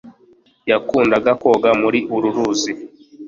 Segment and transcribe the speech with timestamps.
[0.69, 2.71] yakundaga koga muri uru ruzi